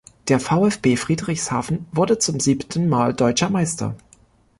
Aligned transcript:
Der 0.29 0.39
VfB 0.39 0.95
Friedrichshafen 0.95 1.85
wurde 1.91 2.17
zum 2.17 2.39
siebten 2.39 2.89
Mal 2.89 3.13
Deutscher 3.13 3.51
Meister. 3.51 3.95